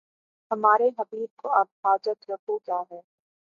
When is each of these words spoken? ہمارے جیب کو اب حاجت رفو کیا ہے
ہمارے 0.51 0.89
جیب 0.91 1.29
کو 1.37 1.49
اب 1.51 1.67
حاجت 1.83 2.29
رفو 2.31 2.57
کیا 2.59 2.81
ہے 2.91 2.99